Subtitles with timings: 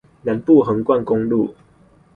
[0.23, 1.53] 南部橫貫公路